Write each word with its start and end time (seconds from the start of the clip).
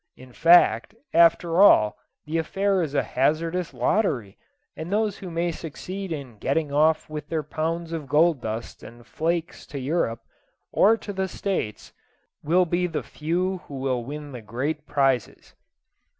In 0.17 0.33
fact, 0.33 0.95
after 1.13 1.61
all, 1.61 1.95
the 2.25 2.39
affair 2.39 2.81
is 2.81 2.95
a 2.95 3.03
hazardous 3.03 3.71
lottery; 3.71 4.35
and 4.75 4.91
those 4.91 5.19
who 5.19 5.29
may 5.29 5.51
succeed 5.51 6.11
in 6.11 6.39
getting 6.39 6.71
off 6.73 7.07
with 7.07 7.29
their 7.29 7.43
pounds 7.43 7.93
of 7.93 8.07
gold 8.07 8.41
dust 8.41 8.81
and 8.81 9.05
flakes 9.05 9.63
to 9.67 9.79
Europe, 9.79 10.21
or 10.71 10.97
to 10.97 11.13
the 11.13 11.27
States, 11.27 11.93
will 12.41 12.65
be 12.65 12.87
the 12.87 13.03
few 13.03 13.57
who 13.67 13.75
will 13.75 14.03
win 14.03 14.31
the 14.31 14.41
great 14.41 14.87
prizes. 14.87 15.53